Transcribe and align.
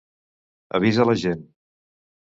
Avisa 0.79 1.07
la 1.09 1.19
gent! 1.27 1.47